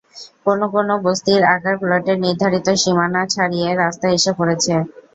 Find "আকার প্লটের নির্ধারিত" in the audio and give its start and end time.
1.55-2.67